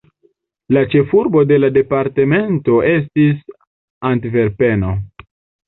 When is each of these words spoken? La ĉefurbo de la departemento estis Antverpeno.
La 0.77 0.81
ĉefurbo 0.93 1.43
de 1.51 1.59
la 1.59 1.69
departemento 1.75 2.79
estis 2.95 3.47
Antverpeno. 4.13 4.99